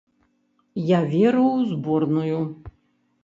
Я 0.85 0.99
веру 1.11 1.43
ў 1.51 1.59
зборную. 1.73 2.41